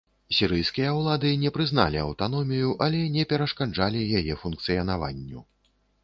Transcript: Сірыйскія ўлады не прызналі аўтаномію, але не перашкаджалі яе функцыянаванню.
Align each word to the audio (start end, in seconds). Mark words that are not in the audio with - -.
Сірыйскія 0.35 0.91
ўлады 0.99 1.33
не 1.41 1.49
прызналі 1.57 1.99
аўтаномію, 2.05 2.71
але 2.85 3.01
не 3.17 3.25
перашкаджалі 3.33 4.01
яе 4.21 4.39
функцыянаванню. 4.45 5.43